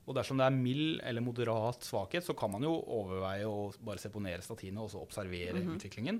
Og 0.06 0.14
dersom 0.14 0.36
det 0.36 0.44
er 0.46 0.56
mild 0.56 1.00
eller 1.02 1.24
moderat 1.24 1.80
svakhet, 1.86 2.24
så 2.26 2.34
kan 2.36 2.50
man 2.52 2.62
jo 2.66 2.74
overveie 2.76 3.46
å 3.48 3.72
bare 3.80 3.98
seponere 4.02 4.42
statinet 4.44 4.82
og 4.82 4.90
så 4.92 5.00
observere 5.00 5.54
Mhm. 5.56 5.76
utviklingen. 5.78 6.18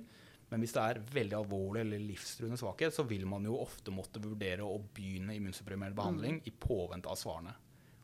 Men 0.50 0.60
hvis 0.60 0.72
det 0.72 0.82
er 0.82 1.00
veldig 1.00 1.36
alvorlig 1.36 1.80
eller 1.80 1.98
livstruende 1.98 2.56
svakhet, 2.60 2.92
så 2.94 3.04
vil 3.06 3.26
man 3.26 3.44
jo 3.44 3.58
ofte 3.60 3.90
måtte 3.92 4.20
vurdere 4.22 4.60
å 4.64 4.78
begynne 4.94 5.34
immunsupprimerende 5.36 5.96
behandling 5.96 6.42
i 6.46 6.50
påvente 6.50 7.06
av 7.08 7.16
svarene. 7.16 7.54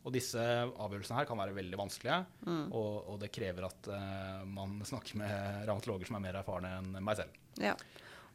Og 0.04 0.12
disse 0.12 0.38
avgjørelsene 0.40 1.16
her 1.16 1.26
kan 1.26 1.36
være 1.38 1.54
veldig 1.54 1.76
vanskelige, 1.76 2.26
Mm. 2.46 2.72
og, 2.72 3.08
og 3.08 3.20
det 3.20 3.30
krever 3.32 3.64
at 3.66 3.88
uh, 3.88 4.44
man 4.46 4.80
snakker 4.80 5.16
med 5.16 5.66
revmatologer 5.68 6.06
som 6.06 6.16
er 6.16 6.20
mer 6.20 6.38
erfarne 6.42 6.78
enn 6.78 7.04
meg 7.04 7.16
selv. 7.16 7.30
Ja. 7.58 7.74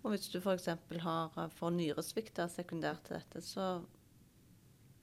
Og 0.04 0.12
hvis 0.14 0.30
du 0.32 0.38
f.eks. 0.40 0.66
har 1.02 1.30
får 1.34 1.50
for 1.58 1.72
nyresvikt 1.72 2.36
sekundært 2.54 3.04
til 3.04 3.18
dette, 3.18 3.42
så 3.42 3.84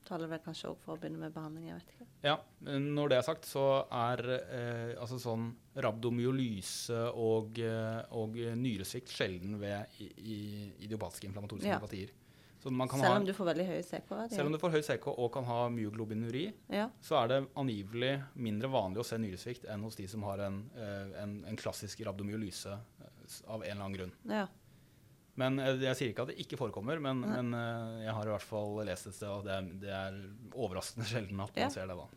taler 0.04 0.28
vel 0.28 0.38
kanskje 0.44 0.68
òg 0.71 0.78
for 0.82 0.94
å 0.97 1.00
begynne 1.00 1.18
med 1.18 1.32
behandling. 1.35 1.68
Jeg 1.68 1.80
vet 1.80 1.92
ikke. 1.94 2.06
Ja, 2.23 2.37
når 2.68 3.09
det 3.12 3.18
er 3.18 3.23
sagt, 3.26 3.44
så 3.49 3.64
er 3.90 4.23
eh, 4.38 4.94
altså 5.00 5.18
sånn 5.23 5.50
rabdomyolyse 5.76 6.99
og, 7.18 7.59
eh, 7.59 8.02
og 8.18 8.37
nyresvikt 8.59 9.12
sjelden 9.12 9.59
ved 9.61 9.87
i, 10.00 10.11
i 10.18 10.38
idiopatiske 10.87 11.26
inflammatoriske 11.30 11.68
Ja. 11.73 11.78
Empatier. 11.80 12.11
Man 12.71 12.87
kan 12.87 13.00
Selv 13.02 13.16
om 13.16 13.25
du 13.26 13.32
får 13.35 13.47
veldig 13.49 13.64
høy 13.66 13.80
CK-verdi? 13.82 14.35
selv 14.37 14.47
om 14.47 14.52
du 14.54 14.59
får 14.62 14.71
høy 14.71 14.82
CK 14.87 15.06
og 15.18 15.32
kan 15.35 15.44
ha 15.49 15.68
myoglobinuri, 15.68 16.52
Ja. 16.71 16.85
så 17.02 17.16
er 17.25 17.28
det 17.28 17.49
angivelig 17.59 18.23
mindre 18.37 18.68
vanlig 18.71 19.00
å 19.02 19.04
se 19.04 19.18
nyresvikt 19.18 19.64
enn 19.68 19.82
hos 19.82 19.97
de 19.97 20.06
som 20.06 20.23
har 20.23 20.38
en, 20.38 20.71
eh, 20.76 21.23
en, 21.25 21.44
en 21.44 21.56
klassisk 21.56 22.04
rabdomyolyse 22.06 22.71
eh, 22.71 23.40
av 23.49 23.64
en 23.64 23.71
eller 23.71 23.82
annen 23.85 23.99
grunn. 23.99 24.12
ja. 24.30 24.47
Men 25.40 25.58
eh, 25.62 25.78
jeg 25.80 25.96
sier 25.96 26.10
ikke 26.12 26.26
at 26.26 26.32
det 26.34 26.40
ikke 26.44 26.58
forekommer, 26.60 26.98
men, 27.00 27.22
men 27.24 27.54
eh, 27.56 28.02
jeg 28.06 28.12
har 28.18 28.28
i 28.28 28.34
hvert 28.34 28.44
fall 28.44 28.74
lest 28.84 29.06
et 29.08 29.16
sted 29.16 29.30
at 29.32 29.46
det 29.46 29.54
er, 29.54 29.70
det 29.86 29.94
er 29.96 30.18
overraskende 30.52 31.06
sjelden 31.12 31.40
at 31.40 31.54
man 31.56 31.64
Ja. 31.64 31.70
ser 31.72 31.88
det 31.88 31.96
da. 31.96 32.08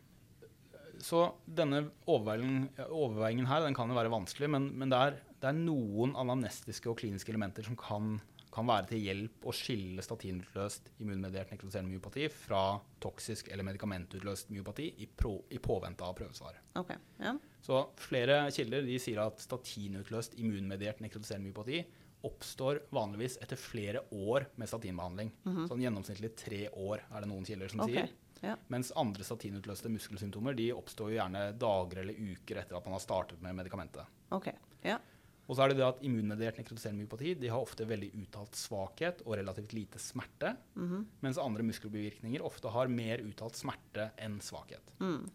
Så 1.06 1.22
denne 1.46 1.82
overveiingen, 2.08 2.70
overveiingen 2.88 3.48
her 3.50 3.66
den 3.66 3.76
kan 3.76 3.90
jo 3.92 3.98
være 3.98 4.12
vanskelig, 4.14 4.48
men, 4.50 4.70
men 4.80 4.90
det, 4.94 5.00
er, 5.10 5.18
det 5.44 5.50
er 5.52 5.58
noen 5.60 6.16
anamnestiske 6.18 6.88
og 6.92 6.98
kliniske 7.02 7.34
elementer 7.34 7.68
som 7.68 7.76
kan, 7.80 8.16
kan 8.56 8.68
være 8.70 8.88
til 8.94 9.04
hjelp 9.04 9.44
å 9.48 9.54
skille 9.56 10.04
statinutløst 10.06 10.88
immunmediert 11.04 11.52
nekrotiserende 11.52 11.92
myopati 11.92 12.30
fra 12.32 12.62
toksisk 13.04 13.52
eller 13.52 13.68
medikamentutløst 13.68 14.54
myopati 14.56 14.88
i, 15.04 15.10
pro, 15.20 15.36
i 15.52 15.60
påvente 15.60 16.08
av 16.08 16.16
prøvesvar. 16.20 16.62
Okay, 16.80 16.98
Ja. 17.20 17.36
Så 17.66 17.80
flere 17.98 18.44
kilder 18.54 18.84
de 18.86 18.96
sier 19.02 19.20
at 19.24 19.40
statinutløst 19.44 20.36
immunmediert 20.40 21.00
nekrotiserende 21.04 21.50
myopati 21.52 21.80
oppstår 22.26 22.82
vanligvis 22.96 23.38
etter 23.44 23.60
flere 23.60 24.02
år 24.12 24.48
med 24.60 24.70
statinbehandling. 24.72 25.32
Sånn 25.70 25.82
gjennomsnittlig 25.86 26.34
tre 26.40 26.62
år 26.70 27.04
er 27.10 27.22
det 27.26 27.30
noen 27.32 27.46
kilder 27.48 27.72
som 27.72 27.84
okay. 27.86 28.06
sier. 28.06 28.14
ja. 28.42 28.56
Mens 28.74 28.92
andre 28.98 29.24
statinutløste 29.28 29.92
muskelsymptomer 29.94 30.58
de 30.58 30.72
oppstår 30.76 31.14
jo 31.14 31.20
gjerne 31.20 31.44
dager 31.62 32.02
eller 32.04 32.18
uker 32.36 32.62
etter 32.64 32.78
at 32.78 32.86
man 32.90 32.98
har 32.98 33.04
startet 33.06 33.42
med 33.46 33.56
medikamentet. 33.62 34.10
Okay. 34.36 34.58
Ja. 34.84 34.98
Og 35.46 35.54
så 35.58 35.62
er 35.62 35.70
det 35.70 35.78
det 35.78 35.86
at 35.86 36.00
immunmediert 36.02 36.58
nekrotiserende 36.58 37.04
myopati 37.04 37.36
de 37.38 37.50
har 37.54 37.62
ofte 37.62 37.86
veldig 37.86 38.08
uttalt 38.24 38.58
svakhet 38.58 39.20
og 39.28 39.36
relativt 39.38 39.76
lite 39.78 40.00
smerte, 40.02 40.56
Mhm. 40.74 41.06
mens 41.22 41.38
andre 41.38 41.62
muskelbivirkninger 41.68 42.42
ofte 42.42 42.72
har 42.74 42.88
mer 42.90 43.22
uttalt 43.22 43.54
smerte 43.56 44.12
enn 44.18 44.40
svakhet. 44.42 44.82
Mm. 45.00 45.30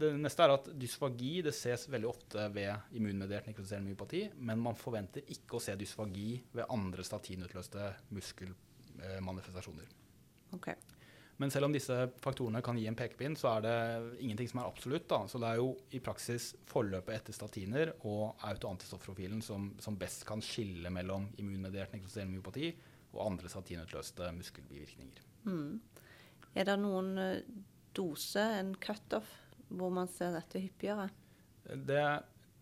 Det 0.00 0.14
neste 0.16 0.44
er 0.46 0.54
at 0.54 0.68
dysfagi 0.80 1.32
det 1.44 1.52
ses 1.56 1.84
veldig 1.92 2.08
ofte 2.08 2.46
ved 2.54 2.96
immunmediert 2.96 3.50
nekrotiserende 3.50 3.90
myopati, 3.90 4.22
men 4.40 4.62
man 4.64 4.78
forventer 4.78 5.26
ikke 5.34 5.58
å 5.58 5.62
se 5.62 5.74
dysfagi 5.76 6.30
ved 6.56 6.70
andre 6.72 7.04
statinutløste 7.04 7.90
muskelmanifestasjoner. 8.16 9.90
Okay. 10.56 10.78
Men 11.40 11.52
selv 11.52 11.70
om 11.70 11.72
disse 11.72 11.94
faktorene 12.20 12.60
kan 12.64 12.76
gi 12.76 12.84
en 12.88 12.96
pekepinn, 12.96 13.32
så 13.38 13.54
er 13.54 13.62
det 13.64 13.76
ingenting 14.20 14.48
som 14.50 14.60
er 14.60 14.68
absolutt. 14.68 15.06
Da. 15.08 15.22
Så 15.24 15.40
det 15.40 15.48
er 15.48 15.60
jo 15.60 15.70
i 15.96 16.00
praksis 16.04 16.50
forløpet 16.68 17.14
etter 17.16 17.36
statiner 17.36 17.94
og 18.08 18.42
autoantistoffprofilen 18.44 19.40
som, 19.44 19.70
som 19.80 19.96
best 20.00 20.26
kan 20.28 20.44
skille 20.44 20.92
mellom 20.92 21.30
immunmediert 21.40 21.94
nekrotiserende 21.96 22.36
myopati 22.36 22.74
og 23.14 23.22
andre 23.24 23.52
statinutløste 23.52 24.28
muskelbivirkninger. 24.36 25.24
Mm. 25.48 25.80
Er 26.60 26.68
det 26.68 26.76
noen 26.82 27.14
eh, 27.24 27.48
dose, 27.96 28.44
en 28.60 28.74
cutoff, 28.76 29.32
hvor 29.70 29.92
man 29.94 30.10
ser 30.10 30.34
dette 30.34 30.60
hyppigere? 30.62 31.08
Det 31.64 32.04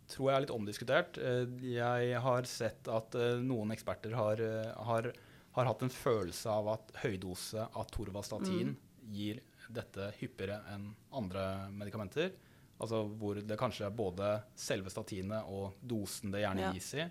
tror 0.09 0.31
jeg 0.31 0.37
er 0.37 0.45
litt 0.45 0.55
omdiskutert. 0.55 1.21
Eh, 1.21 1.45
Jeg 1.75 2.23
har 2.25 2.49
sett 2.49 2.89
at 2.93 3.17
eh, 3.19 3.41
noen 3.45 3.75
eksperter 3.75 4.17
har, 4.17 4.41
eh, 4.41 4.73
har, 4.89 5.13
har 5.57 5.71
hatt 5.71 5.85
en 5.85 5.93
følelse 5.93 6.51
av 6.53 6.73
at 6.75 6.93
høydose 7.05 7.69
av 7.69 7.89
torvastatin 7.93 8.75
mm. 8.75 8.77
gir 9.15 9.43
dette 9.69 10.13
hyppigere 10.21 10.63
enn 10.73 10.91
andre 11.17 11.69
medikamenter. 11.75 12.33
Altså 12.79 13.03
hvor 13.21 13.41
det 13.43 13.59
kanskje 13.59 13.89
er 13.89 13.97
både 13.97 14.35
selve 14.57 14.91
statinet 14.93 15.49
og 15.51 15.81
dosen 15.83 16.33
det 16.33 16.45
gjerne 16.45 16.73
gis 16.77 16.93
i. 16.95 17.09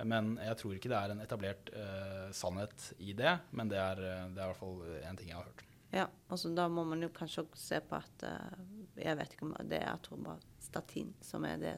Men 0.00 0.32
jeg 0.40 0.56
tror 0.56 0.74
ikke 0.78 0.88
det 0.88 0.96
er 0.96 1.12
en 1.12 1.20
etablert 1.20 1.68
uh, 1.76 2.30
sannhet 2.32 2.86
i 3.04 3.12
det. 3.12 3.34
Men 3.52 3.68
det 3.68 3.76
er, 3.76 4.00
det 4.32 4.40
er 4.40 4.46
i 4.46 4.48
hvert 4.48 4.62
fall 4.62 4.78
en 5.04 5.20
ting 5.20 5.28
jeg 5.28 5.36
har 5.36 5.44
hørt. 5.44 5.66
Ja, 5.90 6.06
altså 6.30 6.52
da 6.54 6.68
må 6.70 6.84
man 6.86 7.02
jo 7.02 7.10
kanskje 7.14 7.42
også 7.42 7.62
se 7.62 7.80
på 7.82 7.98
at 7.98 8.24
eh, 8.26 8.58
Jeg 8.96 9.16
vet 9.16 9.32
ikke 9.36 9.42
om 9.46 9.54
det 9.68 9.82
er 9.82 9.92
atorvastatin 9.94 11.12
som 11.24 11.44
er 11.44 11.56
det 11.58 11.74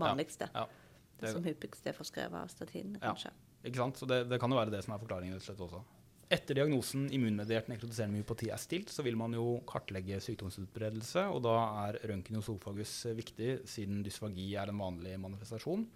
vanligste. 0.00 0.48
Ja, 0.54 0.66
det, 0.66 1.20
det- 1.26 1.32
som 1.32 1.44
hyppigst 1.44 1.86
er 1.86 1.92
forskrevet 1.92 2.34
av 2.34 2.48
statin, 2.48 2.98
Ja. 3.00 3.12
kanskje. 3.12 3.30
Ikke 3.64 3.76
sant? 3.76 3.96
Så 3.96 4.06
det, 4.06 4.28
det 4.28 4.40
kan 4.40 4.50
jo 4.50 4.56
være 4.58 4.70
det 4.70 4.82
som 4.84 4.92
er 4.94 4.98
forklaringen 4.98 5.34
rett 5.34 5.48
og 5.48 5.56
slett 5.56 5.60
også. 5.70 5.82
Etter 6.30 6.54
diagnosen 6.54 7.10
immunmediert 7.12 7.68
nekrotiserende 7.68 8.16
myopati 8.18 8.48
er 8.50 8.56
stilt, 8.56 8.88
så 8.90 9.02
vil 9.04 9.16
man 9.16 9.32
jo 9.32 9.60
kartlegge 9.66 10.18
sykdomsutbredelse, 10.20 11.22
og 11.30 11.42
da 11.44 11.54
er 11.88 11.98
røntgen 12.08 12.36
og 12.40 12.42
sofagus 12.44 13.04
viktig, 13.14 13.66
siden 13.68 14.02
dysfagi 14.02 14.54
er 14.56 14.68
en 14.72 14.78
vanlig 14.78 15.18
manifestasjon. 15.20 15.86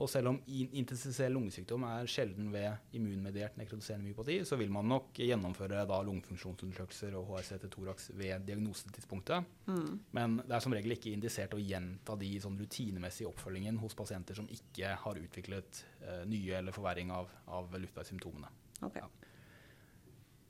Og 0.00 0.08
selv 0.08 0.30
om 0.30 0.38
in- 0.48 0.72
interstisiell 0.80 1.34
lungesykdom 1.36 1.82
er 1.84 2.08
sjelden 2.08 2.48
ved 2.54 2.96
immunmediert 2.96 3.58
nekrotiserende 3.60 4.06
myopati, 4.08 4.38
så 4.48 4.56
vil 4.56 4.72
man 4.72 4.88
nok 4.88 5.12
gjennomføre 5.20 5.82
da 5.88 5.98
lungefunksjonsundersøkelser 6.06 7.16
og 7.18 7.34
HRC 7.34 7.58
til 7.60 7.72
thorax 7.74 8.08
ved 8.16 8.46
diagnosetidspunktet. 8.48 9.44
Mm. 9.68 9.98
Men 10.16 10.38
det 10.40 10.56
er 10.56 10.64
som 10.64 10.76
regel 10.76 10.96
ikke 10.96 11.12
indisert 11.12 11.56
å 11.56 11.60
gjenta 11.60 12.16
de 12.20 12.32
sånn 12.40 12.56
rutinemessige 12.60 13.28
oppfølgingen 13.28 13.80
hos 13.82 13.96
pasienter 13.98 14.40
som 14.40 14.48
ikke 14.48 14.94
har 15.04 15.20
utviklet 15.20 15.82
eh, 16.00 16.22
nye 16.30 16.56
eller 16.62 16.76
forverring 16.76 17.12
av, 17.12 17.28
av 17.52 17.76
luftveissymptomene. 17.76 18.48
Okay. 18.80 19.04
Ja. 19.04 19.10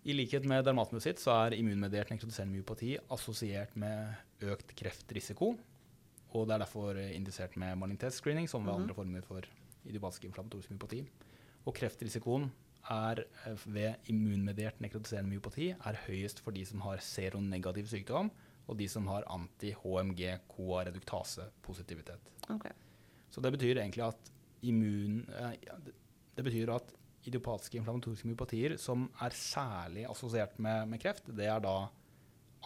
I 0.08 0.14
likhet 0.16 0.46
med 0.48 0.62
dermatmyositt 0.64 1.20
så 1.20 1.34
er 1.42 1.58
immunmediert 1.58 2.08
nekrotiserende 2.12 2.54
myopati 2.54 2.94
assosiert 3.12 3.74
med 3.76 4.46
økt 4.48 4.72
kreftrisiko. 4.78 5.56
Og 6.34 6.46
det 6.46 6.54
er 6.54 6.58
derfor 6.64 6.90
eh, 6.96 7.16
indisert 7.16 7.56
med 7.56 7.76
malignitetsscreening, 7.78 8.48
som 8.48 8.64
ved 8.66 8.72
Mhm. 8.74 8.82
andre 8.82 8.94
former 8.94 9.20
for 9.22 9.40
idiopatisk 9.84 10.24
inflammatorisk 10.24 10.70
myopati. 10.70 11.04
Og 11.66 11.74
kreftrisikoen 11.74 12.50
er 12.90 13.14
eh, 13.46 13.56
ved 13.66 13.94
immunmediert 14.08 14.80
nekrotiserende 14.80 15.30
myopati 15.30 15.70
er 15.70 15.94
høyest 16.06 16.40
for 16.40 16.50
de 16.52 16.64
som 16.64 16.80
har 16.80 16.96
seronegativ 16.98 17.86
sykdom, 17.86 18.30
og 18.68 18.78
de 18.78 18.88
som 18.88 19.06
har 19.06 19.22
anti-HMG-CoA-reduktase-positivitet. 19.26 22.20
Okay. 22.50 22.72
Så 23.30 23.40
det 23.42 23.52
betyr 23.54 23.78
egentlig 23.80 24.04
at 24.06 24.30
immun... 24.62 25.24
eh, 25.38 25.52
Det 26.36 26.44
betyr 26.46 26.70
at 26.72 26.92
idiopatiske 27.26 27.76
inflammatoriske 27.76 28.28
myopatier 28.30 28.76
som 28.78 29.10
er 29.20 29.30
særlig 29.36 30.06
assosiert 30.08 30.58
med, 30.58 30.86
med 30.88 31.00
kreft, 31.02 31.26
det 31.36 31.44
er 31.46 31.58
da 31.60 31.88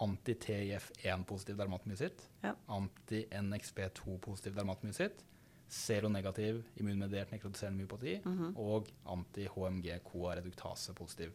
anti-TIF1-positiv 0.01 1.55
dermatomyositt, 1.57 2.29
Ja. 2.43 2.53
anti-NXP2-positiv 2.67 4.53
dermatomyositt, 4.55 5.23
seronegativ 5.67 6.63
immunmediert 6.77 7.31
nekrotiserende 7.31 7.77
myopati 7.83 8.21
Mhm. 8.25 8.53
og 8.57 8.87
anti-HMG-CoA-reduktase-positiv 9.05 11.31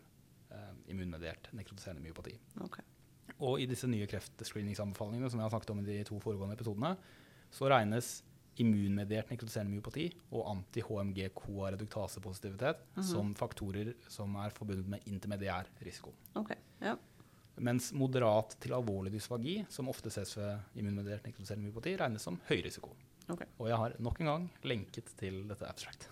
eh, 0.51 0.57
immunmediert 0.89 1.49
nekrotiserende 1.53 2.03
myopati. 2.03 2.39
Okay. 2.61 2.83
Og 3.41 3.61
i 3.61 3.67
disse 3.67 3.87
nye 3.87 4.07
kreftscreeningsanbefalingene 4.07 5.31
som 5.31 5.39
jeg 5.41 5.45
har 5.45 5.51
snakket 5.51 5.71
om 5.71 5.79
i 5.79 5.83
de 5.87 6.05
to 6.05 6.19
foregående 6.21 6.55
episodene, 6.59 6.97
så 7.51 7.69
regnes 7.71 8.23
immunmediert 8.59 9.31
nekrotiserende 9.31 9.71
myopati 9.73 10.13
og 10.33 10.47
anti-HMG-CoA-reduktase-positivitet 10.57 12.77
-hmm. 12.97 13.03
som 13.03 13.35
faktorer 13.35 13.95
som 14.09 14.35
er 14.37 14.49
forbundet 14.51 14.89
med 14.89 14.99
intermediær 15.07 15.65
risiko. 15.87 16.13
Ok, 16.35 16.51
ja. 16.81 16.97
Mens 17.61 17.91
moderat 17.93 18.55
til 18.63 18.73
alvorlig 18.73 19.13
dysfagi, 19.13 19.65
som 19.69 19.91
ofte 19.91 20.13
ses 20.13 20.37
ved 20.39 20.79
immunmediert 20.81 21.27
nekrotiserende 21.27 21.67
myopati, 21.67 21.97
regnes 22.01 22.25
som 22.25 22.39
høy 22.49 22.61
risiko. 22.65 22.95
Okay. 23.31 23.47
Og 23.59 23.69
jeg 23.69 23.79
har 23.79 23.95
nok 24.03 24.21
en 24.21 24.31
gang 24.31 24.49
lenket 24.67 25.13
til 25.19 25.43
dette 25.51 25.69
abstract. 25.69 26.09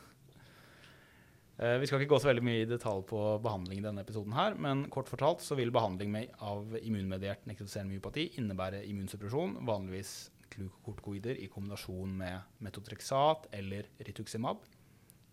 Eh, 1.58 1.78
Vi 1.78 1.86
skal 1.86 2.00
ikke 2.00 2.14
gå 2.14 2.20
så 2.22 2.30
veldig 2.30 2.44
mye 2.46 2.62
i 2.62 2.70
detalj 2.70 3.02
på 3.10 3.20
behandling 3.42 3.80
i 3.80 3.86
denne 3.86 4.04
episoden, 4.04 4.34
her, 4.36 4.54
men 4.54 4.86
kort 4.94 5.08
fortalt 5.10 5.42
så 5.42 5.56
vil 5.58 5.72
behandling 5.74 6.12
med, 6.14 6.34
av 6.38 6.76
immunmediert 6.78 7.46
nekrotiserende 7.50 7.96
myopati 7.96 8.28
innebære 8.38 8.84
immunsuppresjon, 8.86 9.56
vanligvis 9.66 10.30
glukokortikoider 10.52 11.40
i 11.42 11.48
kombinasjon 11.50 12.12
med 12.18 12.62
metotreksat 12.64 13.48
eller 13.52 13.90
rituximab. 14.06 14.62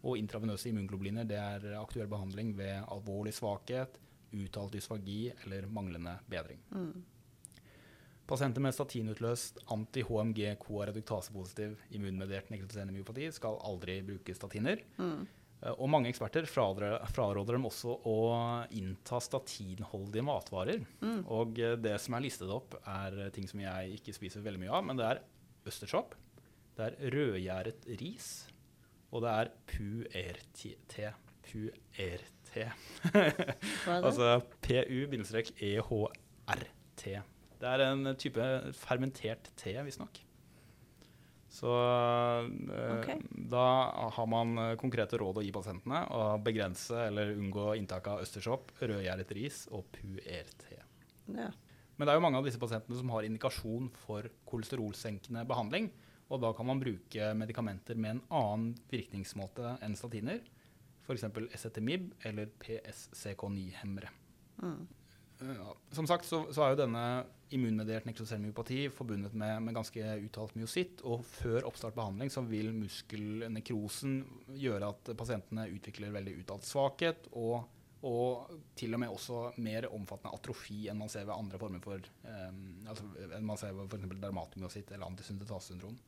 Og 0.06 0.18
intravenøse 0.18 0.70
immunglobuliner 0.70 1.26
det 1.30 1.38
er 1.38 1.78
aktuell 1.80 2.10
behandling 2.10 2.54
ved 2.58 2.84
alvorlig 2.94 3.34
svakhet, 3.34 4.00
uttalt 4.36 4.74
dysfagi 4.76 5.30
eller 5.46 5.68
manglende 5.72 6.18
bedring. 6.32 6.60
Pasienter 8.26 8.58
med 8.66 8.74
statinutløst 8.74 9.60
anti-HMG-CoA-reduktasepositiv 9.70 11.76
immunmediert 11.94 12.48
nekrotiserende 12.50 12.96
myopati 12.96 13.28
skal 13.36 13.60
aldri 13.70 14.00
bruke 14.08 14.34
statiner. 14.34 14.80
Mm. 14.98 15.28
Eh, 15.62 15.76
Og 15.78 15.86
mange 15.94 16.10
eksperter 16.10 16.48
fraråder, 16.50 17.54
dem 17.54 17.68
også 17.70 17.94
å 18.02 18.16
innta 18.74 19.20
statinholdige 19.22 20.26
matvarer. 20.26 20.82
Mm. 21.02 21.22
Og 21.30 21.60
eh, 21.62 21.76
det 21.78 22.00
som 22.02 22.14
er 22.18 22.26
listet 22.26 22.50
opp, 22.50 22.74
er 22.82 23.30
ting 23.36 23.46
som 23.48 23.60
jeg 23.62 23.94
ikke 24.00 24.14
spiser 24.18 24.42
veldig 24.46 24.64
mye 24.66 24.74
av, 24.74 24.84
men 24.90 24.98
det 25.00 25.06
er 25.12 25.22
østersopp, 25.70 26.16
det 26.76 26.84
er 26.90 26.98
rødgjæret 27.14 27.86
ris, 28.02 28.30
og 29.14 29.22
det 29.24 29.32
er 29.32 29.48
puert-te. 29.70 31.14
Puert. 31.46 32.45
Det? 32.56 32.70
altså 33.96 34.40
pu-ehr-t. 34.64 36.06
Det 37.56 37.68
er 37.72 37.84
en 37.86 38.16
type 38.20 38.46
fermentert 38.80 39.52
te, 39.60 39.76
visstnok. 39.86 40.22
Så 41.56 41.72
okay. 43.00 43.22
Da 43.32 43.66
har 44.12 44.28
man 44.28 44.58
eh, 44.60 44.74
konkrete 44.80 45.20
råd 45.22 45.40
å 45.40 45.44
gi 45.46 45.54
pasientene. 45.56 46.02
Å 46.12 46.36
begrense 46.44 47.06
eller 47.08 47.32
unngå 47.38 47.70
inntak 47.80 48.10
av 48.12 48.24
østersopp, 48.26 48.74
rødgjæret 48.82 49.32
ris 49.38 49.62
og 49.72 49.88
puer-te. 49.96 50.82
ja. 51.32 51.52
Men 51.96 52.08
det 52.08 52.12
er 52.12 52.20
jo 52.20 52.26
mange 52.26 52.42
av 52.42 52.48
disse 52.48 52.60
pasientene 52.60 52.98
som 53.00 53.12
har 53.14 53.24
indikasjon 53.24 53.88
for 54.04 54.28
kolesterolsenkende 54.50 55.46
behandling. 55.48 55.88
Og 56.28 56.42
da 56.44 56.52
kan 56.58 56.68
man 56.68 56.82
bruke 56.82 57.30
medikamenter 57.38 57.96
med 57.96 58.18
en 58.18 58.24
annen 58.34 58.74
virkningsmåte 58.92 59.78
enn 59.86 59.96
statiner. 59.96 60.42
F.eks. 61.06 61.26
SETMIB 61.62 62.12
eller 62.26 62.52
PSCK9-hemmere. 62.62 64.12
Mm. 64.64 64.86
Ja, 65.40 65.76
som 65.92 66.08
sagt 66.08 66.26
så, 66.26 66.46
så 66.54 66.64
er 66.64 66.74
jo 66.74 66.80
denne 66.86 67.06
immunmediert 67.54 68.08
nekrotiserende 68.08 68.90
forbundet 68.96 69.34
med, 69.36 69.62
med 69.64 69.76
ganske 69.76 70.16
uttalt 70.24 70.56
myositt. 70.56 71.04
Og 71.04 71.26
før 71.28 71.68
oppstart 71.68 71.96
behandling 71.98 72.32
så 72.34 72.44
vil 72.48 72.72
muskelnekrosen 72.76 74.20
gjøre 74.56 74.92
at 74.94 75.14
pasientene 75.18 75.68
utvikler 75.76 76.16
veldig 76.16 76.38
uttalt 76.42 76.68
svakhet. 76.68 77.30
Og, 77.36 77.68
og 78.08 78.56
til 78.80 78.96
og 78.96 79.04
med 79.04 79.14
også 79.14 79.44
mer 79.66 79.90
omfattende 79.92 80.34
atrofi 80.40 80.86
enn 80.92 81.00
man 81.04 81.12
ser 81.12 81.28
ved 81.28 81.36
andre 81.36 81.62
former 81.62 81.84
for 81.84 82.10
um, 82.26 82.66
altså, 82.88 83.12
enn 83.28 83.48
man 83.48 83.62
ser 83.62 83.76
ved 83.76 83.92
f.eks. 83.92 84.12
dermatomyositt 84.24 84.96
eller 84.96 85.10
antisyntetasyndrom. 85.12 86.00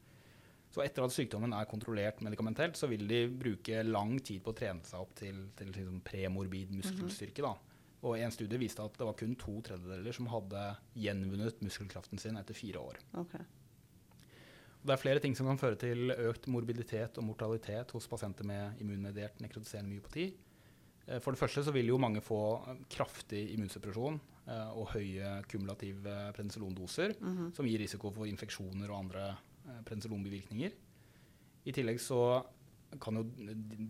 Så 0.74 0.84
etter 0.84 1.04
at 1.06 1.12
sykdommen 1.16 1.54
er 1.56 1.66
kontrollert 1.66 2.20
medikamentelt, 2.22 2.76
så 2.78 2.88
vil 2.92 3.08
de 3.08 3.28
bruke 3.32 3.84
lang 3.88 4.18
tid 4.20 4.42
på 4.44 4.52
å 4.52 4.58
trene 4.58 4.84
seg 4.86 5.00
opp 5.00 5.14
til, 5.16 5.46
til 5.56 5.68
liksom 5.72 6.02
premorbid 6.06 6.72
muskelstyrke. 6.76 7.42
da. 7.42 7.54
Og 8.04 8.18
En 8.20 8.32
studie 8.32 8.60
viste 8.62 8.84
at 8.84 8.94
det 9.00 9.06
var 9.08 9.16
kun 9.18 9.36
to 9.36 9.62
tredjedeler 9.66 10.14
som 10.14 10.28
hadde 10.28 10.78
gjenvunnet 10.96 11.62
muskelkraften 11.66 12.20
sin 12.22 12.38
etter 12.38 12.54
fire 12.54 12.78
år. 12.84 13.00
Okay. 13.24 13.42
Det 14.86 14.94
er 14.94 15.02
flere 15.02 15.20
ting 15.24 15.34
som 15.36 15.48
kan 15.50 15.58
føre 15.60 15.80
til 15.82 16.12
økt 16.14 16.46
morbiditet 16.54 17.18
og 17.18 17.26
mortalitet 17.32 17.92
hos 17.96 18.06
pasienter 18.08 18.46
med 18.48 18.78
immunmediert 18.84 19.40
nekrotiserende 19.44 19.90
myopati. 19.96 20.28
Eh, 21.08 21.20
For 21.20 21.32
det 21.34 21.40
første 21.42 21.64
så 21.66 21.74
vil 21.74 21.88
jo 21.90 21.98
mange 21.98 22.22
få 22.22 22.40
kraftig 22.94 23.48
immunsuppresjon 23.56 24.20
eh, 24.48 24.70
og 24.78 24.94
høye 24.94 25.42
kumulative 25.50 26.32
prednisolondoser, 26.38 27.16
Mhm. 27.20 27.54
som 27.56 27.66
gir 27.66 27.80
risiko 27.80 28.12
for 28.12 28.26
infeksjoner 28.28 28.90
og 28.92 29.00
andre 29.00 29.38
prednisolonbivirkninger. 29.86 30.72
I 31.68 31.72
tillegg 31.76 32.00
så 32.00 32.46
kan 33.04 33.16
jo 33.20 33.24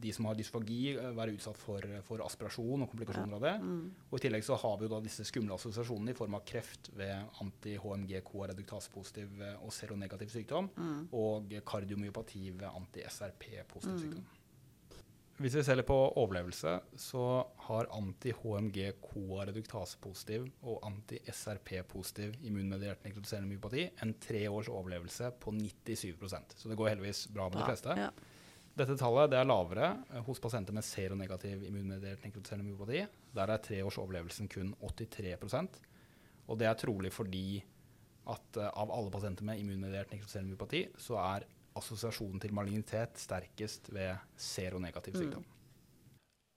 de- 0.02 0.12
som 0.12 0.26
har 0.26 0.34
dysfagi 0.36 0.96
eh, 0.98 1.12
være 1.14 1.36
utsatt 1.38 1.58
for, 1.62 1.82
for 2.02 2.18
aspirasjon 2.26 2.82
og 2.82 2.90
komplikasjoner 2.90 3.36
av 3.38 3.42
det. 3.46 3.52
Mm. 3.62 3.92
Og 4.10 4.18
I 4.18 4.24
tillegg 4.26 4.44
så 4.44 4.56
har 4.58 4.78
vi 4.80 4.88
jo 4.88 4.90
da 4.96 5.00
disse 5.06 5.22
skumle 5.30 5.54
assosiasjonene 5.54 6.10
i 6.10 6.18
form 6.18 6.34
av 6.34 6.42
kreft 6.50 6.90
ved 6.98 7.14
anti-HMG-CoA-reduktasepositiv 7.44 9.42
eh, 9.42 9.56
og 9.64 9.72
seronegativ 9.74 10.30
sykdom, 10.34 10.70
Mm. 10.78 11.08
og 11.14 11.54
kardiomyopati 11.66 12.50
ved 12.58 12.68
anti-SRP-positiv 12.68 13.94
Mm. 13.94 14.00
sykdom. 14.02 14.26
Hvis 15.38 15.54
vi 15.54 15.62
ser 15.62 15.78
litt 15.78 15.86
på 15.86 15.94
overlevelse, 16.18 16.72
så 16.98 17.46
har 17.68 17.86
anti-HMG-CoA-reduktasepositiv 17.94 20.48
og 20.66 20.82
anti-SRP-positiv 20.88 22.34
immunmediert 22.50 23.04
nekrotiserende 23.06 23.46
myopati 23.52 23.84
en 24.02 24.16
tre 24.18 24.50
års 24.50 24.66
overlevelse 24.74 25.30
på 25.38 25.54
97% 25.54 26.58
Så 26.58 26.66
det 26.72 26.78
går 26.80 26.90
heldigvis 26.96 27.28
bra 27.30 27.46
med 27.52 27.62
de 27.62 27.70
fleste. 27.70 27.94
Ja. 28.02 28.10
Dette 28.78 28.98
tallet 28.98 29.30
det 29.30 29.38
er 29.38 29.50
lavere 29.50 29.88
hos 30.26 30.42
pasienter 30.42 30.74
med 30.74 30.86
seronegativ 30.86 31.64
immunmediert 31.70 32.24
nekrotiserende 32.26 32.68
myopati. 32.72 33.00
Der 33.38 33.48
er 33.54 33.64
treårsoverlevelsen 33.70 34.46
kun 34.50 34.74
83% 34.82 35.70
Og 36.48 36.58
det 36.58 36.68
er 36.70 36.82
trolig 36.82 37.12
fordi 37.14 37.64
at 38.28 38.58
eh, 38.58 38.72
av 38.74 38.92
alle 38.92 39.12
pasienter 39.14 39.46
med 39.48 39.60
immunmediert 39.62 40.12
nekrotiserende 40.12 40.52
myopati, 40.52 40.82
så 40.98 41.16
er 41.22 41.46
assosiasjonen 41.78 42.42
til 42.44 42.54
malignitet 42.58 43.18
sterkest 43.22 43.92
ved 43.94 44.18
seronegativ 44.36 45.14
Mm. 45.16 45.22
sykdom. 45.22 45.46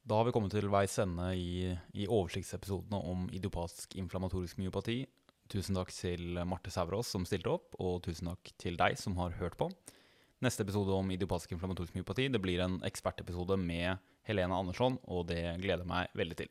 Da 0.06 0.16
har 0.16 0.24
vi 0.24 0.32
kommet 0.32 0.50
til 0.50 0.68
veis 0.72 0.96
ende 0.98 1.26
i, 1.36 1.76
i 1.94 2.06
oversiktsepisodene 2.08 2.98
om 3.12 3.28
idiopatisk 3.30 3.94
inflammatorisk 4.00 4.58
myopati. 4.58 5.06
Tusen 5.50 5.74
takk 5.76 5.90
til 5.92 6.38
Marte 6.46 6.70
Sæverås 6.70 7.10
som 7.10 7.26
stilte 7.26 7.50
opp, 7.52 7.74
og 7.78 8.02
tusen 8.02 8.30
takk 8.30 8.52
til 8.58 8.76
deg 8.80 8.96
som 8.98 9.16
har 9.16 9.30
hørt 9.38 9.56
på. 9.60 9.68
Neste 10.40 10.64
episode 10.64 10.94
om 10.96 11.10
idiopatisk 11.12 11.52
inflammatorisk 11.52 11.94
myopati 11.98 12.28
det 12.32 12.40
blir 12.40 12.62
en 12.64 12.78
ekspertepisode 12.86 13.58
med 13.60 13.98
Helene 14.26 14.56
Andersson, 14.56 14.98
og 15.04 15.26
det 15.28 15.42
gleder 15.60 15.84
jeg 15.84 15.90
meg 15.90 16.08
veldig 16.16 16.36
til. 16.36 16.48